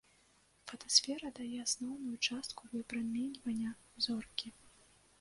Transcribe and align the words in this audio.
Фотасфера 0.71 1.27
дае 1.41 1.59
асноўную 1.67 2.17
частку 2.31 2.61
выпраменьвання 2.75 3.71
зоркі. 4.09 4.49